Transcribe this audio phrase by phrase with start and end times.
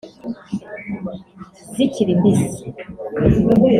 [1.73, 2.63] zikiri mbisi